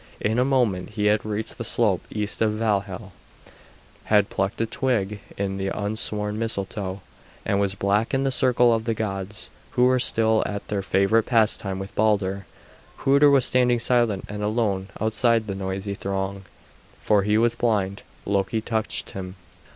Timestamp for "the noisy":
15.45-15.93